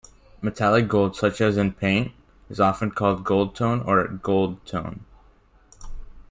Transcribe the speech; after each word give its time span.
Metallic 0.41 0.87
gold, 0.87 1.15
such 1.15 1.41
as 1.41 1.57
in 1.57 1.73
paint, 1.73 2.11
is 2.49 2.59
often 2.59 2.89
called 2.89 3.23
goldtone 3.23 3.85
or 3.85 4.07
gold 4.07 4.57
tone. 4.65 5.05